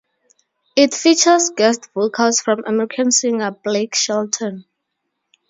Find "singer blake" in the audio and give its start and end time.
3.11-3.93